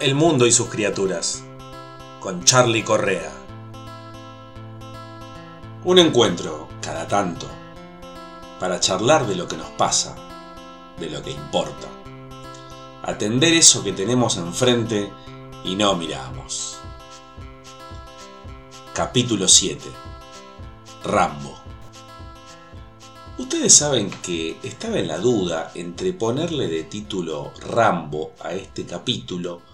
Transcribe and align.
El 0.00 0.14
mundo 0.14 0.46
y 0.46 0.52
sus 0.52 0.70
criaturas, 0.70 1.44
con 2.20 2.42
Charlie 2.42 2.82
Correa. 2.82 3.30
Un 5.84 5.98
encuentro, 5.98 6.68
cada 6.80 7.06
tanto, 7.06 7.46
para 8.58 8.80
charlar 8.80 9.26
de 9.26 9.36
lo 9.36 9.46
que 9.46 9.58
nos 9.58 9.68
pasa, 9.72 10.16
de 10.98 11.10
lo 11.10 11.22
que 11.22 11.32
importa. 11.32 11.86
Atender 13.02 13.52
eso 13.52 13.84
que 13.84 13.92
tenemos 13.92 14.38
enfrente 14.38 15.12
y 15.64 15.76
no 15.76 15.94
miramos. 15.96 16.78
Capítulo 18.94 19.48
7. 19.48 19.84
Rambo. 21.04 21.58
Ustedes 23.36 23.74
saben 23.74 24.10
que 24.22 24.58
estaba 24.62 24.98
en 24.98 25.08
la 25.08 25.18
duda 25.18 25.72
entre 25.74 26.14
ponerle 26.14 26.68
de 26.68 26.84
título 26.84 27.52
Rambo 27.68 28.32
a 28.40 28.54
este 28.54 28.86
capítulo 28.86 29.68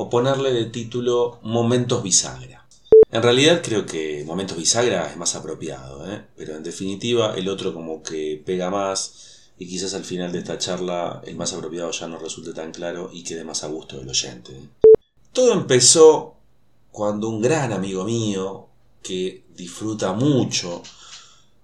o 0.00 0.08
ponerle 0.08 0.52
de 0.52 0.66
título 0.66 1.40
Momentos 1.42 2.04
Bisagra. 2.04 2.64
En 3.10 3.20
realidad 3.20 3.62
creo 3.64 3.84
que 3.84 4.22
Momentos 4.24 4.56
Bisagra 4.56 5.10
es 5.10 5.16
más 5.16 5.34
apropiado, 5.34 6.08
¿eh? 6.08 6.24
pero 6.36 6.54
en 6.54 6.62
definitiva 6.62 7.34
el 7.34 7.48
otro 7.48 7.74
como 7.74 8.00
que 8.00 8.40
pega 8.46 8.70
más 8.70 9.50
y 9.58 9.66
quizás 9.66 9.94
al 9.94 10.04
final 10.04 10.30
de 10.30 10.38
esta 10.38 10.56
charla 10.56 11.20
el 11.26 11.34
más 11.34 11.52
apropiado 11.52 11.90
ya 11.90 12.06
no 12.06 12.20
resulte 12.20 12.52
tan 12.52 12.70
claro 12.70 13.10
y 13.12 13.24
quede 13.24 13.42
más 13.42 13.64
a 13.64 13.66
gusto 13.66 13.98
del 13.98 14.08
oyente. 14.08 14.52
¿eh? 14.52 14.68
Todo 15.32 15.52
empezó 15.52 16.36
cuando 16.92 17.28
un 17.28 17.42
gran 17.42 17.72
amigo 17.72 18.04
mío 18.04 18.68
que 19.02 19.42
disfruta 19.56 20.12
mucho 20.12 20.80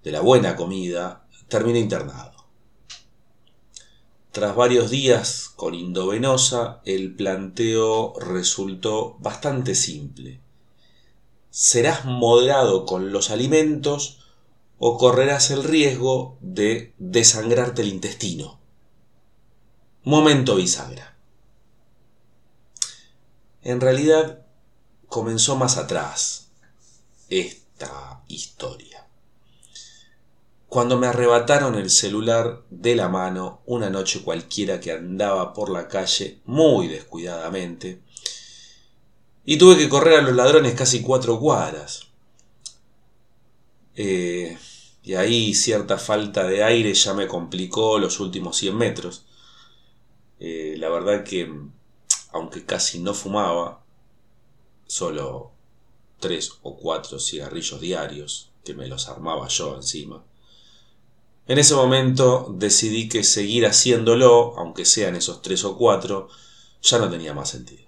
de 0.02 0.10
la 0.10 0.22
buena 0.22 0.56
comida 0.56 1.24
termina 1.46 1.78
internado. 1.78 2.33
Tras 4.34 4.56
varios 4.56 4.90
días 4.90 5.52
con 5.54 5.74
indovenosa, 5.76 6.80
el 6.84 7.14
planteo 7.14 8.14
resultó 8.18 9.16
bastante 9.20 9.76
simple. 9.76 10.40
Serás 11.50 12.04
moderado 12.04 12.84
con 12.84 13.12
los 13.12 13.30
alimentos 13.30 14.26
o 14.80 14.98
correrás 14.98 15.52
el 15.52 15.62
riesgo 15.62 16.36
de 16.40 16.94
desangrarte 16.98 17.82
el 17.82 17.90
intestino. 17.90 18.58
Momento 20.02 20.56
bisagra. 20.56 21.16
En 23.62 23.80
realidad 23.80 24.44
comenzó 25.06 25.54
más 25.54 25.76
atrás 25.76 26.48
esta 27.28 28.24
historia 28.26 29.06
cuando 30.74 30.98
me 30.98 31.06
arrebataron 31.06 31.76
el 31.76 31.88
celular 31.88 32.64
de 32.68 32.96
la 32.96 33.08
mano 33.08 33.62
una 33.64 33.90
noche 33.90 34.22
cualquiera 34.22 34.80
que 34.80 34.90
andaba 34.90 35.52
por 35.52 35.70
la 35.70 35.86
calle 35.86 36.40
muy 36.46 36.88
descuidadamente 36.88 38.02
y 39.44 39.56
tuve 39.56 39.78
que 39.78 39.88
correr 39.88 40.18
a 40.18 40.22
los 40.22 40.34
ladrones 40.34 40.74
casi 40.74 41.00
cuatro 41.00 41.38
cuadras. 41.38 42.08
Eh, 43.94 44.58
y 45.04 45.14
ahí 45.14 45.54
cierta 45.54 45.96
falta 45.96 46.42
de 46.42 46.64
aire 46.64 46.92
ya 46.92 47.14
me 47.14 47.28
complicó 47.28 48.00
los 48.00 48.18
últimos 48.18 48.56
100 48.56 48.76
metros. 48.76 49.26
Eh, 50.40 50.74
la 50.76 50.88
verdad 50.88 51.22
que, 51.22 51.54
aunque 52.32 52.64
casi 52.64 52.98
no 52.98 53.14
fumaba, 53.14 53.84
solo 54.88 55.52
tres 56.18 56.50
o 56.62 56.76
cuatro 56.76 57.20
cigarrillos 57.20 57.80
diarios, 57.80 58.50
que 58.64 58.74
me 58.74 58.88
los 58.88 59.08
armaba 59.08 59.46
yo 59.46 59.76
encima, 59.76 60.24
en 61.46 61.58
ese 61.58 61.74
momento 61.74 62.54
decidí 62.56 63.08
que 63.08 63.22
seguir 63.22 63.66
haciéndolo, 63.66 64.56
aunque 64.56 64.84
sean 64.84 65.14
esos 65.14 65.42
tres 65.42 65.64
o 65.64 65.76
cuatro, 65.76 66.28
ya 66.82 66.98
no 66.98 67.10
tenía 67.10 67.34
más 67.34 67.50
sentido. 67.50 67.84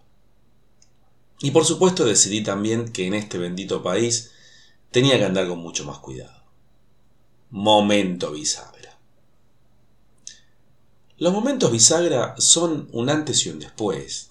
Y 1.40 1.50
por 1.50 1.64
supuesto 1.64 2.04
decidí 2.04 2.42
también 2.42 2.92
que 2.92 3.06
en 3.06 3.14
este 3.14 3.38
bendito 3.38 3.82
país 3.82 4.32
tenía 4.90 5.18
que 5.18 5.24
andar 5.24 5.48
con 5.48 5.58
mucho 5.58 5.84
más 5.84 5.98
cuidado. 5.98 6.44
Momento 7.50 8.30
bisagra. 8.33 8.98
Los 11.18 11.33
momentos 11.33 11.72
bisagra 11.72 12.34
son 12.39 12.89
un 12.92 13.08
antes 13.08 13.46
y 13.46 13.50
un 13.50 13.58
después. 13.58 14.30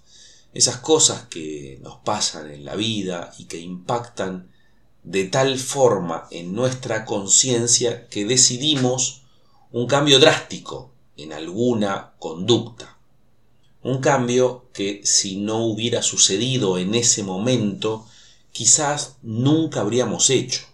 Esas 0.53 0.78
cosas 0.78 1.25
que 1.28 1.80
nos 1.81 1.97
pasan 1.97 2.52
en 2.52 2.64
la 2.64 2.75
vida 2.75 3.34
y 3.40 3.46
que 3.46 3.59
impactan 3.59 4.52
de 5.06 5.26
tal 5.26 5.60
forma 5.60 6.28
en 6.32 6.56
nuestra 6.56 7.06
conciencia 7.06 8.08
que 8.10 8.26
decidimos 8.26 9.22
un 9.72 9.86
cambio 9.86 10.20
drástico 10.20 10.92
en 11.16 11.32
alguna 11.32 12.14
conducta. 12.18 12.98
Un 13.84 14.00
cambio 14.00 14.66
que 14.74 15.02
si 15.06 15.38
no 15.38 15.64
hubiera 15.64 16.02
sucedido 16.02 16.80
en 16.80 16.96
ese 16.96 17.22
momento, 17.22 18.08
quizás 18.52 19.18
nunca 19.22 19.82
habríamos 19.82 20.32
hecho. 20.32 20.66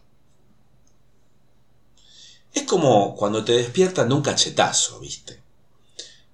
Es 2.53 2.64
como 2.64 3.18
cuando 3.18 3.44
te 3.44 3.52
despiertan 3.52 4.08
de 4.08 4.16
un 4.16 4.22
cachetazo, 4.22 5.02
¿viste? 5.02 5.41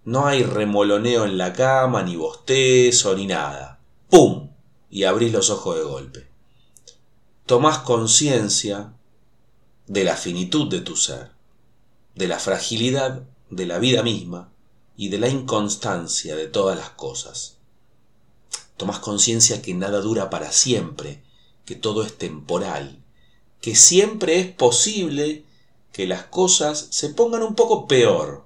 No 0.05 0.27
hay 0.27 0.43
remoloneo 0.43 1.25
en 1.25 1.35
la 1.35 1.51
cama, 1.51 2.03
ni 2.03 2.15
bostezo, 2.15 3.15
ni 3.15 3.25
nada. 3.25 3.79
¡Pum! 4.07 4.51
Y 4.91 5.03
abrís 5.03 5.33
los 5.33 5.49
ojos 5.49 5.77
de 5.77 5.83
golpe 5.83 6.36
tomás 7.47 7.77
conciencia 7.77 8.91
de 9.87 10.03
la 10.03 10.17
finitud 10.17 10.69
de 10.69 10.81
tu 10.81 10.97
ser, 10.97 11.31
de 12.13 12.27
la 12.27 12.39
fragilidad 12.39 13.23
de 13.49 13.65
la 13.65 13.79
vida 13.79 14.03
misma 14.03 14.51
y 14.97 15.07
de 15.07 15.17
la 15.17 15.29
inconstancia 15.29 16.35
de 16.35 16.47
todas 16.47 16.77
las 16.77 16.89
cosas. 16.89 17.55
Tomás 18.75 18.99
conciencia 18.99 19.61
que 19.61 19.73
nada 19.73 20.01
dura 20.01 20.29
para 20.29 20.51
siempre, 20.51 21.23
que 21.63 21.75
todo 21.75 22.03
es 22.03 22.17
temporal, 22.17 23.01
que 23.61 23.77
siempre 23.77 24.41
es 24.41 24.51
posible 24.51 25.45
que 25.93 26.05
las 26.05 26.25
cosas 26.25 26.87
se 26.89 27.07
pongan 27.11 27.43
un 27.43 27.55
poco 27.55 27.87
peor 27.87 28.43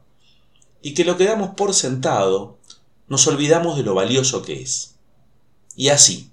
y 0.84 0.94
que 0.94 1.06
lo 1.06 1.17
que 1.17 1.25
damos 1.25 1.56
por 1.56 1.73
sentado 1.73 2.59
nos 3.07 3.25
olvidamos 3.25 3.78
de 3.78 3.84
lo 3.84 3.95
valioso 3.95 4.44
que 4.44 4.61
es. 4.61 4.94
Y 5.75 5.90
así, 5.90 6.30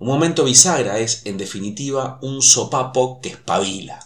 un 0.00 0.08
momento 0.08 0.44
bisagra 0.44 0.98
es, 0.98 1.26
en 1.26 1.36
definitiva, 1.36 2.18
un 2.22 2.40
sopapo 2.40 3.20
que 3.20 3.28
espabila. 3.28 4.00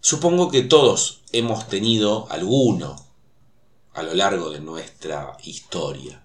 Supongo 0.00 0.50
que 0.50 0.62
todos 0.62 1.22
hemos 1.32 1.66
tenido 1.66 2.30
alguno 2.30 2.94
a 3.94 4.02
lo 4.02 4.12
largo 4.12 4.50
de 4.50 4.60
nuestra 4.60 5.34
historia. 5.44 6.22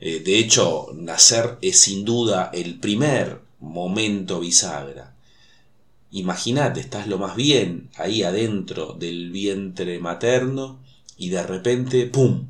Eh, 0.00 0.18
de 0.18 0.38
hecho, 0.40 0.88
nacer 0.94 1.58
es 1.62 1.78
sin 1.78 2.04
duda 2.04 2.50
el 2.52 2.80
primer 2.80 3.40
momento 3.60 4.40
bisagra. 4.40 5.14
Imagínate, 6.10 6.80
estás 6.80 7.06
lo 7.06 7.18
más 7.18 7.36
bien 7.36 7.88
ahí 7.96 8.24
adentro 8.24 8.94
del 8.94 9.30
vientre 9.30 10.00
materno 10.00 10.80
y 11.16 11.28
de 11.28 11.44
repente, 11.44 12.06
¡pum! 12.06 12.48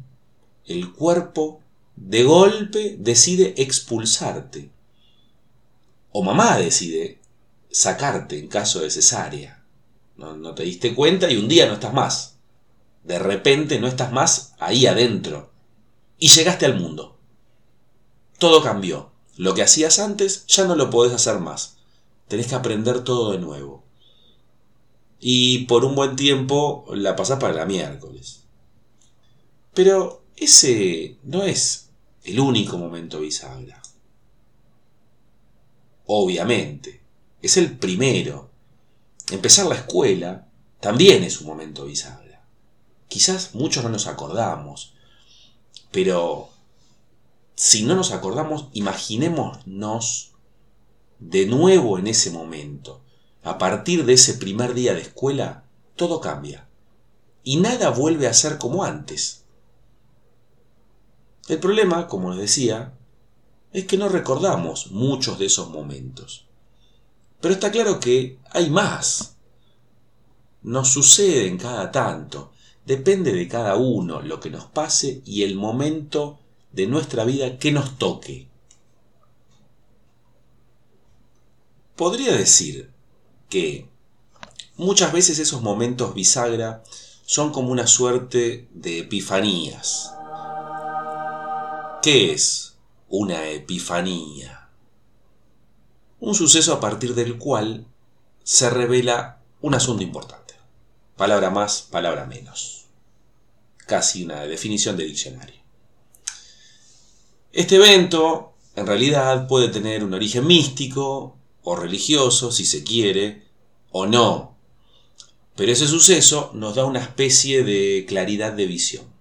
El 0.64 0.92
cuerpo 0.92 1.60
de 1.96 2.24
golpe 2.24 2.96
decide 2.98 3.54
expulsarte. 3.56 4.70
O 6.10 6.22
mamá 6.22 6.58
decide 6.58 7.20
sacarte 7.70 8.38
en 8.38 8.48
caso 8.48 8.80
de 8.80 8.90
cesárea. 8.90 9.64
No, 10.16 10.54
te 10.54 10.62
diste 10.62 10.94
cuenta 10.94 11.30
y 11.30 11.36
un 11.36 11.48
día 11.48 11.66
no 11.66 11.74
estás 11.74 11.92
más. 11.92 12.36
De 13.02 13.18
repente 13.18 13.80
no 13.80 13.86
estás 13.86 14.12
más 14.12 14.54
ahí 14.58 14.86
adentro. 14.86 15.50
Y 16.18 16.28
llegaste 16.28 16.66
al 16.66 16.78
mundo. 16.78 17.18
Todo 18.38 18.62
cambió. 18.62 19.10
Lo 19.36 19.54
que 19.54 19.62
hacías 19.62 19.98
antes 19.98 20.46
ya 20.46 20.64
no 20.64 20.76
lo 20.76 20.90
podés 20.90 21.12
hacer 21.12 21.40
más. 21.40 21.78
Tenés 22.28 22.46
que 22.46 22.54
aprender 22.54 23.02
todo 23.02 23.32
de 23.32 23.38
nuevo. 23.38 23.84
Y 25.18 25.64
por 25.66 25.84
un 25.84 25.94
buen 25.94 26.16
tiempo 26.16 26.86
la 26.92 27.16
pasás 27.16 27.40
para 27.40 27.54
la 27.54 27.66
miércoles. 27.66 28.44
Pero 29.74 30.22
ese 30.36 31.18
no 31.24 31.42
es 31.42 31.83
el 32.24 32.40
único 32.40 32.78
momento 32.78 33.20
bisagra. 33.20 33.80
Obviamente, 36.06 37.02
es 37.42 37.56
el 37.56 37.78
primero. 37.78 38.50
Empezar 39.30 39.66
la 39.66 39.76
escuela 39.76 40.48
también 40.80 41.22
es 41.22 41.40
un 41.40 41.46
momento 41.46 41.84
bisagra. 41.84 42.44
Quizás 43.08 43.54
muchos 43.54 43.84
no 43.84 43.90
nos 43.90 44.06
acordamos, 44.06 44.94
pero 45.90 46.48
si 47.54 47.84
no 47.84 47.94
nos 47.94 48.10
acordamos, 48.10 48.68
imaginémonos 48.72 50.32
de 51.20 51.46
nuevo 51.46 51.98
en 51.98 52.06
ese 52.06 52.30
momento. 52.30 53.02
A 53.42 53.58
partir 53.58 54.04
de 54.04 54.14
ese 54.14 54.34
primer 54.34 54.74
día 54.74 54.94
de 54.94 55.02
escuela, 55.02 55.64
todo 55.96 56.20
cambia. 56.20 56.68
Y 57.42 57.58
nada 57.58 57.90
vuelve 57.90 58.26
a 58.26 58.34
ser 58.34 58.58
como 58.58 58.84
antes. 58.84 59.43
El 61.48 61.58
problema, 61.58 62.06
como 62.06 62.30
les 62.30 62.40
decía, 62.40 62.94
es 63.72 63.84
que 63.86 63.98
no 63.98 64.08
recordamos 64.08 64.90
muchos 64.90 65.38
de 65.38 65.46
esos 65.46 65.70
momentos. 65.70 66.46
Pero 67.40 67.54
está 67.54 67.70
claro 67.70 68.00
que 68.00 68.38
hay 68.50 68.70
más. 68.70 69.36
Nos 70.62 70.88
suceden 70.88 71.58
cada 71.58 71.90
tanto, 71.90 72.52
Depende 72.86 73.32
de 73.32 73.48
cada 73.48 73.76
uno 73.76 74.20
lo 74.20 74.40
que 74.40 74.50
nos 74.50 74.66
pase 74.66 75.22
y 75.24 75.42
el 75.42 75.56
momento 75.56 76.38
de 76.72 76.86
nuestra 76.86 77.24
vida 77.24 77.58
que 77.58 77.72
nos 77.72 77.96
toque. 77.98 78.48
Podría 81.96 82.34
decir 82.34 82.90
que 83.48 83.88
muchas 84.76 85.12
veces 85.12 85.38
esos 85.38 85.62
momentos 85.62 86.14
bisagra 86.14 86.82
son 87.24 87.52
como 87.52 87.70
una 87.70 87.86
suerte 87.86 88.68
de 88.74 88.98
epifanías. 88.98 90.12
¿Qué 92.04 92.32
es 92.32 92.74
una 93.08 93.48
epifanía? 93.48 94.68
Un 96.20 96.34
suceso 96.34 96.74
a 96.74 96.78
partir 96.78 97.14
del 97.14 97.38
cual 97.38 97.86
se 98.42 98.68
revela 98.68 99.40
un 99.62 99.74
asunto 99.74 100.02
importante. 100.02 100.52
Palabra 101.16 101.48
más, 101.48 101.80
palabra 101.90 102.26
menos. 102.26 102.88
Casi 103.86 104.24
una 104.24 104.42
definición 104.42 104.98
de 104.98 105.06
diccionario. 105.06 105.62
Este 107.54 107.76
evento, 107.76 108.52
en 108.76 108.86
realidad, 108.86 109.48
puede 109.48 109.68
tener 109.68 110.04
un 110.04 110.12
origen 110.12 110.46
místico 110.46 111.38
o 111.62 111.74
religioso, 111.74 112.52
si 112.52 112.66
se 112.66 112.84
quiere, 112.84 113.44
o 113.92 114.04
no. 114.04 114.58
Pero 115.56 115.72
ese 115.72 115.88
suceso 115.88 116.50
nos 116.52 116.74
da 116.74 116.84
una 116.84 117.00
especie 117.00 117.64
de 117.64 118.04
claridad 118.06 118.52
de 118.52 118.66
visión. 118.66 119.13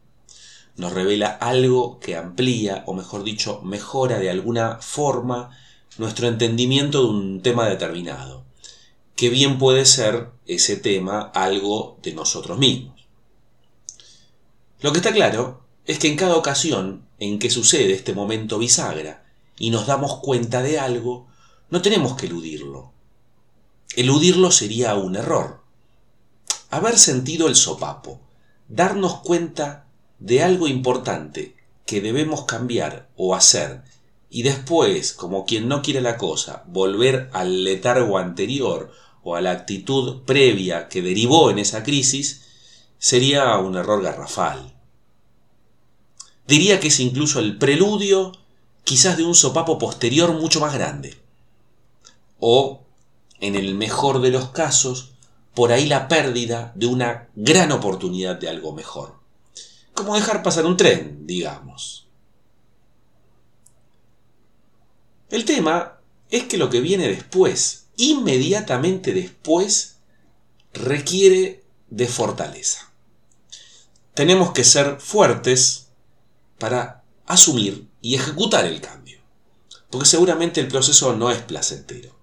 Nos 0.75 0.93
revela 0.93 1.27
algo 1.27 1.99
que 1.99 2.15
amplía, 2.15 2.83
o 2.87 2.93
mejor 2.93 3.23
dicho, 3.23 3.61
mejora 3.61 4.19
de 4.19 4.29
alguna 4.29 4.79
forma 4.81 5.51
nuestro 5.97 6.27
entendimiento 6.27 7.03
de 7.03 7.09
un 7.09 7.41
tema 7.41 7.67
determinado 7.69 8.43
que 9.15 9.29
bien 9.29 9.57
puede 9.57 9.85
ser 9.85 10.31
ese 10.45 10.77
tema 10.77 11.21
algo 11.33 11.97
de 12.01 12.13
nosotros 12.13 12.57
mismos. 12.57 13.05
Lo 14.81 14.91
que 14.91 14.97
está 14.97 15.13
claro 15.13 15.61
es 15.85 15.99
que 15.99 16.07
en 16.07 16.17
cada 16.17 16.35
ocasión 16.35 17.07
en 17.19 17.39
que 17.39 17.49
sucede 17.49 17.93
este 17.93 18.13
momento 18.13 18.57
bisagra 18.57 19.25
y 19.57 19.69
nos 19.69 19.87
damos 19.87 20.19
cuenta 20.19 20.61
de 20.61 20.79
algo, 20.79 21.27
no 21.69 21.81
tenemos 21.81 22.15
que 22.15 22.25
eludirlo. 22.25 22.91
Eludirlo 23.95 24.51
sería 24.51 24.95
un 24.95 25.15
error. 25.15 25.61
Haber 26.69 26.97
sentido 26.97 27.47
el 27.47 27.55
sopapo, 27.55 28.19
darnos 28.67 29.21
cuenta 29.21 29.82
de 30.23 30.41
algo 30.41 30.69
importante 30.69 31.53
que 31.85 31.99
debemos 31.99 32.45
cambiar 32.45 33.09
o 33.17 33.35
hacer 33.35 33.83
y 34.29 34.43
después, 34.43 35.11
como 35.11 35.45
quien 35.45 35.67
no 35.67 35.81
quiere 35.81 35.99
la 35.99 36.17
cosa, 36.17 36.63
volver 36.67 37.29
al 37.33 37.65
letargo 37.65 38.17
anterior 38.17 38.89
o 39.21 39.35
a 39.35 39.41
la 39.41 39.51
actitud 39.51 40.21
previa 40.23 40.87
que 40.87 41.01
derivó 41.01 41.51
en 41.51 41.59
esa 41.59 41.83
crisis, 41.83 42.41
sería 42.97 43.57
un 43.57 43.75
error 43.75 44.01
garrafal. 44.01 44.73
Diría 46.47 46.79
que 46.79 46.87
es 46.87 47.01
incluso 47.01 47.39
el 47.39 47.57
preludio 47.57 48.31
quizás 48.85 49.17
de 49.17 49.25
un 49.25 49.35
sopapo 49.35 49.77
posterior 49.77 50.31
mucho 50.31 50.61
más 50.61 50.73
grande. 50.73 51.17
O, 52.39 52.85
en 53.41 53.55
el 53.55 53.75
mejor 53.75 54.21
de 54.21 54.31
los 54.31 54.49
casos, 54.51 55.15
por 55.53 55.73
ahí 55.73 55.85
la 55.85 56.07
pérdida 56.07 56.71
de 56.75 56.85
una 56.85 57.27
gran 57.35 57.73
oportunidad 57.73 58.37
de 58.37 58.47
algo 58.47 58.71
mejor. 58.71 59.22
Como 59.94 60.16
dejar 60.16 60.44
pasar 60.44 60.66
un 60.66 60.78
tren, 60.78 61.25
digamos. 61.25 62.07
El 65.30 65.45
tema 65.45 66.00
es 66.30 66.44
que 66.44 66.57
lo 66.57 66.69
que 66.69 66.80
viene 66.80 67.07
después, 67.07 67.88
inmediatamente 67.98 69.13
después, 69.13 69.98
requiere 70.74 71.63
de 71.90 72.07
fortaleza. 72.07 72.92
Tenemos 74.13 74.51
que 74.51 74.63
ser 74.63 75.00
fuertes 75.00 75.90
para 76.60 77.04
asumir 77.25 77.88
y 78.01 78.16
ejecutar 78.16 78.66
el 78.66 78.81
cambio. 78.81 79.19
Porque 79.90 80.07
seguramente 80.07 80.60
el 80.60 80.68
proceso 80.68 81.16
no 81.16 81.31
es 81.31 81.42
placentero. 81.42 82.16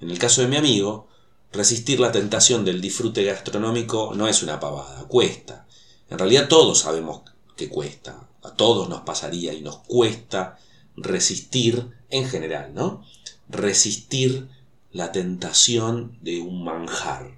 En 0.00 0.10
el 0.10 0.18
caso 0.18 0.40
de 0.40 0.48
mi 0.48 0.56
amigo, 0.56 1.08
resistir 1.52 2.00
la 2.00 2.10
tentación 2.10 2.64
del 2.64 2.80
disfrute 2.80 3.24
gastronómico 3.24 4.12
no 4.14 4.26
es 4.26 4.42
una 4.42 4.58
pavada, 4.58 5.04
cuesta. 5.04 5.66
En 6.12 6.18
realidad 6.18 6.46
todos 6.46 6.80
sabemos 6.80 7.22
que 7.56 7.70
cuesta. 7.70 8.28
A 8.42 8.50
todos 8.50 8.86
nos 8.90 9.00
pasaría 9.00 9.54
y 9.54 9.62
nos 9.62 9.78
cuesta 9.78 10.58
resistir 10.94 11.90
en 12.10 12.28
general, 12.28 12.74
¿no? 12.74 13.02
Resistir 13.48 14.46
la 14.90 15.10
tentación 15.10 16.18
de 16.20 16.42
un 16.42 16.64
manjar. 16.64 17.30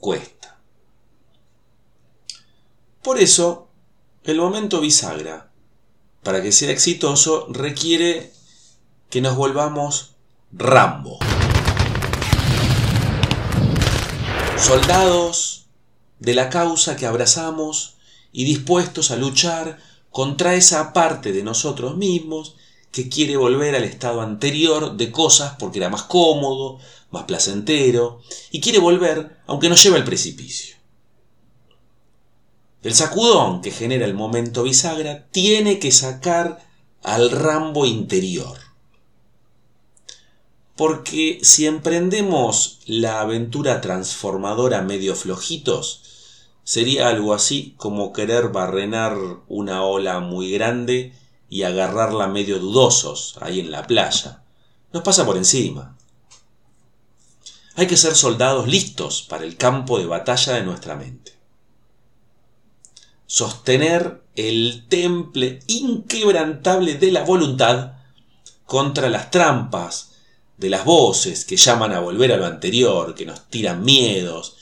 Cuesta. 0.00 0.58
Por 3.04 3.20
eso, 3.20 3.68
el 4.24 4.38
momento 4.38 4.80
bisagra, 4.80 5.52
para 6.24 6.42
que 6.42 6.50
sea 6.50 6.72
exitoso, 6.72 7.46
requiere 7.50 8.32
que 9.10 9.20
nos 9.20 9.36
volvamos 9.36 10.16
Rambo. 10.50 11.20
Soldados 14.58 15.65
de 16.18 16.34
la 16.34 16.48
causa 16.50 16.96
que 16.96 17.06
abrazamos 17.06 17.96
y 18.32 18.44
dispuestos 18.44 19.10
a 19.10 19.16
luchar 19.16 19.78
contra 20.10 20.54
esa 20.54 20.92
parte 20.92 21.32
de 21.32 21.42
nosotros 21.42 21.96
mismos 21.96 22.56
que 22.90 23.08
quiere 23.08 23.36
volver 23.36 23.74
al 23.74 23.84
estado 23.84 24.22
anterior 24.22 24.96
de 24.96 25.12
cosas 25.12 25.56
porque 25.58 25.78
era 25.78 25.90
más 25.90 26.04
cómodo, 26.04 26.78
más 27.10 27.24
placentero, 27.24 28.22
y 28.50 28.60
quiere 28.60 28.78
volver 28.78 29.36
aunque 29.46 29.68
nos 29.68 29.82
lleve 29.82 29.98
al 29.98 30.04
precipicio. 30.04 30.76
El 32.82 32.94
sacudón 32.94 33.62
que 33.62 33.70
genera 33.70 34.04
el 34.04 34.14
momento 34.14 34.62
bisagra 34.62 35.26
tiene 35.30 35.78
que 35.78 35.92
sacar 35.92 36.64
al 37.02 37.30
rambo 37.30 37.84
interior. 37.84 38.65
Porque 40.76 41.40
si 41.42 41.66
emprendemos 41.66 42.80
la 42.86 43.20
aventura 43.20 43.80
transformadora 43.80 44.82
medio 44.82 45.16
flojitos, 45.16 46.06
Sería 46.66 47.06
algo 47.06 47.32
así 47.32 47.74
como 47.76 48.12
querer 48.12 48.48
barrenar 48.48 49.16
una 49.46 49.84
ola 49.84 50.18
muy 50.18 50.50
grande 50.50 51.14
y 51.48 51.62
agarrarla 51.62 52.26
medio 52.26 52.58
dudosos 52.58 53.36
ahí 53.40 53.60
en 53.60 53.70
la 53.70 53.86
playa. 53.86 54.42
Nos 54.92 55.04
pasa 55.04 55.24
por 55.24 55.36
encima. 55.36 55.96
Hay 57.76 57.86
que 57.86 57.96
ser 57.96 58.16
soldados 58.16 58.66
listos 58.66 59.22
para 59.22 59.44
el 59.44 59.56
campo 59.56 59.96
de 60.00 60.06
batalla 60.06 60.54
de 60.54 60.64
nuestra 60.64 60.96
mente. 60.96 61.34
Sostener 63.26 64.24
el 64.34 64.86
temple 64.88 65.60
inquebrantable 65.68 66.96
de 66.96 67.12
la 67.12 67.22
voluntad 67.22 67.92
contra 68.64 69.08
las 69.08 69.30
trampas 69.30 70.15
de 70.56 70.70
las 70.70 70.84
voces 70.84 71.44
que 71.44 71.56
llaman 71.56 71.92
a 71.92 72.00
volver 72.00 72.32
a 72.32 72.36
lo 72.36 72.46
anterior, 72.46 73.14
que 73.14 73.26
nos 73.26 73.48
tiran 73.48 73.84
miedos, 73.84 74.56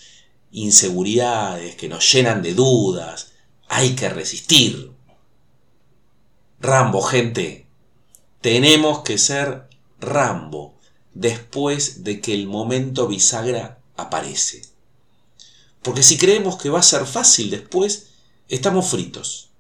inseguridades 0.55 1.75
que 1.75 1.89
nos 1.89 2.11
llenan 2.13 2.43
de 2.43 2.55
dudas. 2.55 3.33
Hay 3.69 3.95
que 3.95 4.09
resistir. 4.09 4.93
Rambo, 6.61 7.03
gente. 7.03 7.67
Tenemos 8.41 9.01
que 9.01 9.19
ser 9.19 9.69
Rambo 10.01 10.75
después 11.13 12.05
de 12.05 12.21
que 12.21 12.35
el 12.35 12.47
momento 12.47 13.09
bisagra 13.09 13.79
aparece. 13.97 14.63
Porque 15.83 16.03
si 16.03 16.17
creemos 16.17 16.57
que 16.57 16.71
va 16.71 16.81
a 16.81 16.85
ser 16.85 17.07
fácil 17.07 17.51
después, 17.51 18.09
estamos 18.49 18.87
fritos. 18.87 19.51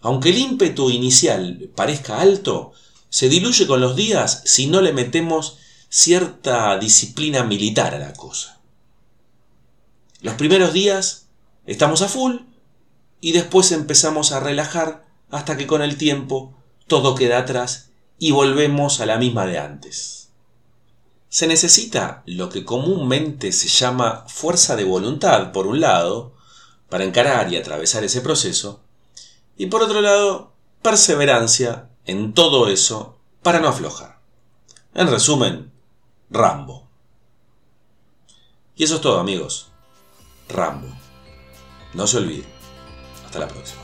Aunque 0.00 0.30
el 0.30 0.38
ímpetu 0.38 0.90
inicial 0.90 1.70
parezca 1.74 2.20
alto, 2.20 2.72
se 3.08 3.28
diluye 3.28 3.66
con 3.66 3.80
los 3.80 3.96
días 3.96 4.42
si 4.44 4.66
no 4.66 4.80
le 4.80 4.92
metemos 4.92 5.58
cierta 5.88 6.78
disciplina 6.78 7.42
militar 7.44 7.94
a 7.94 7.98
la 7.98 8.12
cosa. 8.12 8.60
Los 10.20 10.34
primeros 10.34 10.72
días 10.72 11.26
estamos 11.66 12.02
a 12.02 12.08
full 12.08 12.36
y 13.20 13.32
después 13.32 13.72
empezamos 13.72 14.32
a 14.32 14.40
relajar 14.40 15.04
hasta 15.30 15.56
que 15.56 15.66
con 15.66 15.82
el 15.82 15.96
tiempo 15.96 16.54
todo 16.86 17.14
queda 17.14 17.38
atrás 17.38 17.90
y 18.18 18.30
volvemos 18.30 19.00
a 19.00 19.06
la 19.06 19.18
misma 19.18 19.46
de 19.46 19.58
antes. 19.58 20.28
Se 21.28 21.46
necesita 21.46 22.22
lo 22.26 22.48
que 22.48 22.64
comúnmente 22.64 23.52
se 23.52 23.68
llama 23.68 24.24
fuerza 24.28 24.76
de 24.76 24.84
voluntad, 24.84 25.52
por 25.52 25.66
un 25.66 25.80
lado, 25.80 26.34
para 26.88 27.04
encarar 27.04 27.52
y 27.52 27.56
atravesar 27.56 28.04
ese 28.04 28.20
proceso, 28.20 28.80
y 29.56 29.66
por 29.66 29.82
otro 29.82 30.00
lado, 30.00 30.52
perseverancia 30.82 31.88
en 32.04 32.32
todo 32.32 32.68
eso 32.68 33.18
para 33.42 33.60
no 33.60 33.68
aflojar. 33.68 34.20
En 34.94 35.08
resumen, 35.08 35.72
Rambo. 36.30 36.88
Y 38.74 38.84
eso 38.84 38.96
es 38.96 39.00
todo 39.00 39.20
amigos. 39.20 39.70
Rambo. 40.48 40.88
No 41.94 42.06
se 42.06 42.18
olvide. 42.18 42.46
Hasta 43.24 43.38
la 43.38 43.48
próxima. 43.48 43.82